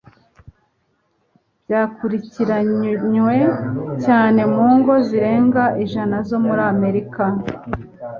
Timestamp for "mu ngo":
4.53-4.93